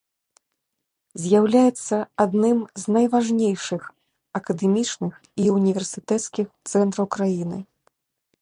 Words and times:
З'яўляецца 1.25 1.95
адным 2.25 2.59
з 2.83 2.95
найважнейшых 2.97 3.81
акадэмічных 4.41 5.13
і 5.45 5.49
універсітэцкіх 5.59 6.47
цэнтраў 6.73 7.05
краіны. 7.19 7.59